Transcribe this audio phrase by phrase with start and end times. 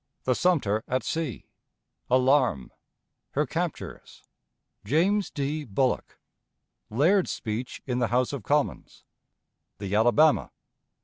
[0.23, 1.45] The Sumter at Sea.
[2.09, 2.71] Alarm.
[3.33, 4.23] Her Captures.
[4.83, 5.63] James D.
[5.63, 6.17] Bullock.
[6.89, 9.03] Laird's Speech in the House of Commons.
[9.77, 10.49] The Alabama.